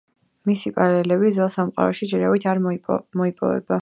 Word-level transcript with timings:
მისი 0.49 0.71
პარალელები 0.77 1.29
ძველ 1.35 1.51
სამყაროში 1.57 2.09
ჯერჯერობით 2.15 2.49
არ 2.55 2.63
მოიპოვება. 2.67 3.53